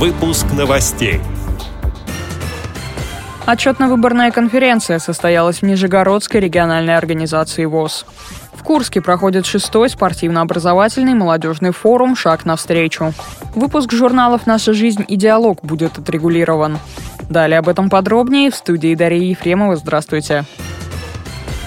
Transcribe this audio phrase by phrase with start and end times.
[0.00, 1.20] Выпуск новостей.
[3.44, 8.06] Отчетно-выборная конференция состоялась в Нижегородской региональной организации ВОЗ.
[8.54, 13.12] В Курске проходит шестой спортивно-образовательный молодежный форум «Шаг навстречу».
[13.54, 16.78] Выпуск журналов «Наша жизнь и диалог» будет отрегулирован.
[17.28, 19.76] Далее об этом подробнее в студии Дарьи Ефремова.
[19.76, 20.46] Здравствуйте.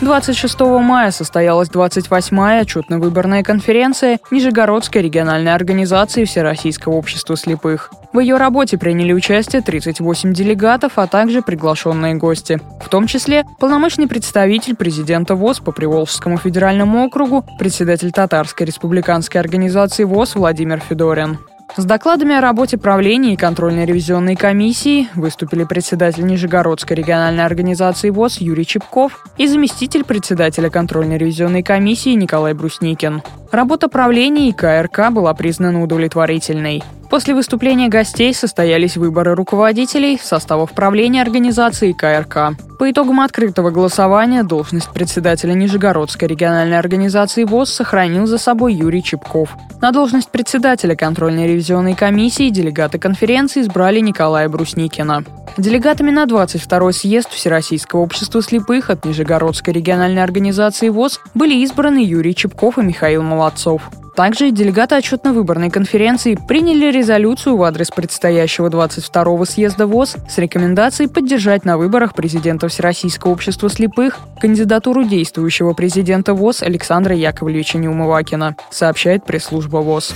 [0.00, 7.90] 26 мая состоялась 28-я отчетно-выборная конференция Нижегородской региональной организации Всероссийского общества слепых.
[8.12, 12.60] В ее работе приняли участие 38 делегатов, а также приглашенные гости.
[12.80, 20.04] В том числе полномочный представитель президента ВОЗ по Приволжскому федеральному округу, председатель Татарской республиканской организации
[20.04, 21.38] ВОЗ Владимир Федорин.
[21.76, 28.66] С докладами о работе правления и контрольно-ревизионной комиссии выступили председатель Нижегородской региональной организации ВОЗ Юрий
[28.66, 33.22] Чепков и заместитель председателя контрольно-ревизионной комиссии Николай Брусникин.
[33.52, 36.82] Работа правления и КРК была признана удовлетворительной.
[37.10, 42.58] После выступления гостей состоялись выборы руководителей составов правления организации КРК.
[42.78, 49.56] По итогам открытого голосования должность председателя Нижегородской региональной организации ВОЗ сохранил за собой Юрий Чепков.
[49.80, 55.24] На должность председателя контрольной ревизионной комиссии делегаты конференции избрали Николая Брусникина.
[55.56, 62.34] Делегатами на 22-й съезд Всероссийского общества слепых от Нижегородской региональной организации ВОЗ были избраны Юрий
[62.34, 63.90] Чепков и Михаил Молодцов.
[64.18, 71.64] Также делегаты отчетно-выборной конференции приняли резолюцию в адрес предстоящего 22-го съезда ВОЗ с рекомендацией поддержать
[71.64, 79.76] на выборах президента Всероссийского общества слепых кандидатуру действующего президента ВОЗ Александра Яковлевича Неумывакина, сообщает пресс-служба
[79.76, 80.12] ВОЗ.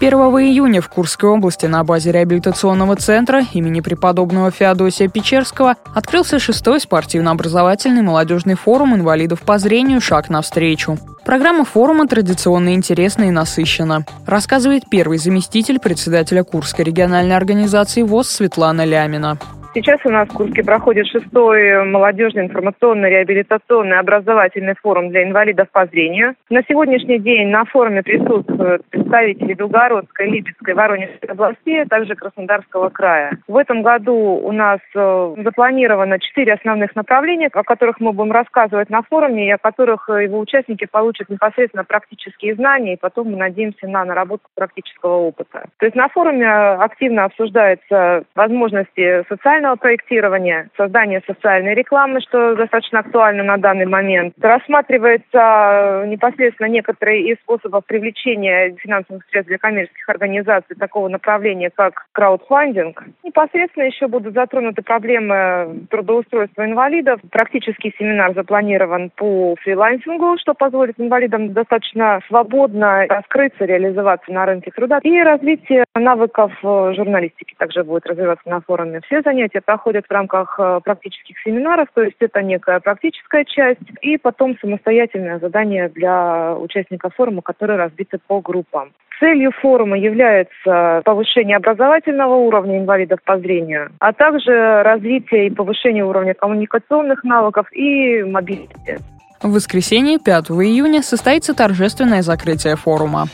[0.00, 6.78] 1 июня в Курской области на базе реабилитационного центра имени преподобного Феодосия Печерского открылся шестой
[6.78, 10.98] спортивно-образовательный молодежный форум инвалидов по зрению «Шаг навстречу».
[11.24, 18.84] Программа форума традиционно интересна и насыщена, рассказывает первый заместитель председателя Курской региональной организации ВОЗ Светлана
[18.84, 19.36] Лямина.
[19.78, 25.86] Сейчас у нас в Курске проходит шестой молодежный информационный реабилитационный образовательный форум для инвалидов по
[25.86, 26.34] зрению.
[26.50, 33.38] На сегодняшний день на форуме присутствуют представители Белгородской, Липецкой, Воронежской областей, а также Краснодарского края.
[33.46, 38.90] В этом году у нас э, запланировано четыре основных направления, о которых мы будем рассказывать
[38.90, 43.36] на форуме и о которых э, его участники получат непосредственно практические знания, и потом мы
[43.36, 45.66] надеемся на наработку практического опыта.
[45.76, 53.00] То есть на форуме активно обсуждаются возможности социального социального проектирования, создания социальной рекламы, что достаточно
[53.00, 54.34] актуально на данный момент.
[54.40, 63.02] Рассматривается непосредственно некоторые из способов привлечения финансовых средств для коммерческих организаций такого направления, как краудфандинг.
[63.24, 67.20] Непосредственно еще будут затронуты проблемы трудоустройства инвалидов.
[67.30, 75.00] Практический семинар запланирован по фрилансингу, что позволит инвалидам достаточно свободно раскрыться, реализоваться на рынке труда.
[75.02, 79.00] И развитие навыков журналистики также будет развиваться на форуме.
[79.06, 83.80] Все занятия занятия проходят в рамках э, практических семинаров, то есть это некая практическая часть,
[84.02, 88.92] и потом самостоятельное задание для участников форума, которые разбиты по группам.
[89.20, 96.34] Целью форума является повышение образовательного уровня инвалидов по зрению, а также развитие и повышение уровня
[96.34, 98.98] коммуникационных навыков и мобильности.
[99.42, 103.26] В воскресенье 5 июня состоится торжественное закрытие форума.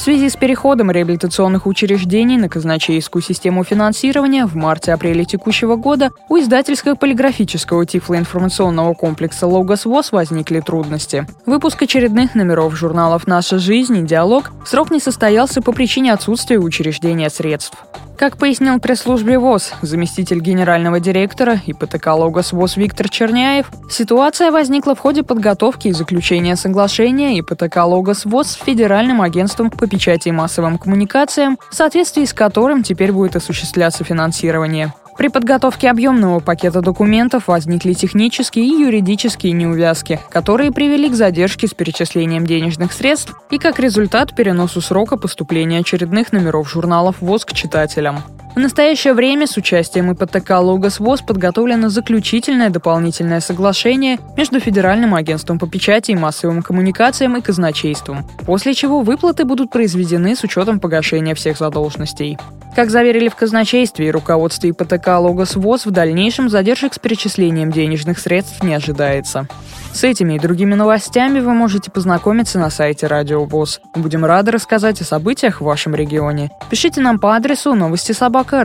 [0.00, 6.38] В связи с переходом реабилитационных учреждений на казначейскую систему финансирования в марте-апреле текущего года у
[6.38, 11.26] издательско-полиграфического тифлоинформационного комплекса «Логос ВОЗ» возникли трудности.
[11.44, 17.28] Выпуск очередных номеров журналов «Наша жизнь» и «Диалог» срок не состоялся по причине отсутствия учреждения
[17.28, 17.76] средств.
[18.20, 25.22] Как пояснил пресс-службе ВОЗ заместитель генерального директора ипотеколога ВОЗ Виктор Черняев, ситуация возникла в ходе
[25.22, 31.74] подготовки и заключения соглашения ипотеколога ВОЗ с Федеральным агентством по печати и массовым коммуникациям, в
[31.74, 34.92] соответствии с которым теперь будет осуществляться финансирование.
[35.16, 41.74] При подготовке объемного пакета документов возникли технические и юридические неувязки, которые привели к задержке с
[41.74, 48.22] перечислением денежных средств и как результат переносу срока поступления очередных номеров журналов ВОЗ к читателям.
[48.54, 55.60] В настоящее время с участием ИПТК «Логос ВОЗ» подготовлено заключительное дополнительное соглашение между Федеральным агентством
[55.60, 61.36] по печати и массовым коммуникациям и казначейством, после чего выплаты будут произведены с учетом погашения
[61.36, 62.38] всех задолженностей.
[62.74, 68.18] Как заверили в казначействе и руководстве ИПТК «Логос ВОЗ», в дальнейшем задержек с перечислением денежных
[68.18, 69.48] средств не ожидается.
[69.92, 73.80] С этими и другими новостями вы можете познакомиться на сайте Радио ВОЗ.
[73.94, 76.50] Будем рады рассказать о событиях в вашем регионе.
[76.70, 78.62] Пишите нам по адресу новости собака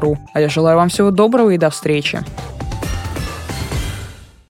[0.00, 0.16] ру.
[0.32, 2.20] А я желаю вам всего доброго и до встречи.